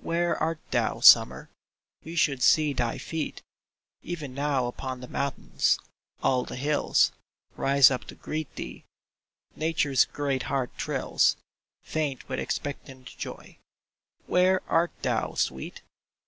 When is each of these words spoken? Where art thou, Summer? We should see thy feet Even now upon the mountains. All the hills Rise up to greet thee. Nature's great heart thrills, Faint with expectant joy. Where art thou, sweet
Where 0.00 0.36
art 0.40 0.60
thou, 0.70 1.00
Summer? 1.00 1.50
We 2.04 2.14
should 2.14 2.44
see 2.44 2.72
thy 2.72 2.96
feet 2.96 3.42
Even 4.04 4.32
now 4.32 4.68
upon 4.68 5.00
the 5.00 5.08
mountains. 5.08 5.80
All 6.22 6.44
the 6.44 6.54
hills 6.54 7.10
Rise 7.56 7.90
up 7.90 8.04
to 8.04 8.14
greet 8.14 8.54
thee. 8.54 8.84
Nature's 9.56 10.04
great 10.04 10.44
heart 10.44 10.70
thrills, 10.78 11.36
Faint 11.82 12.28
with 12.28 12.38
expectant 12.38 13.06
joy. 13.18 13.58
Where 14.28 14.62
art 14.70 14.92
thou, 15.02 15.34
sweet 15.34 15.82